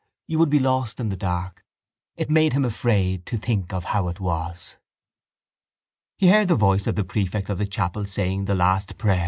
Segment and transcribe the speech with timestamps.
[0.25, 1.63] You would be lost in the dark.
[2.15, 4.77] It made him afraid to think of how it was.
[6.17, 9.19] He heard the voice of the prefect of the chapel saying the last prayer.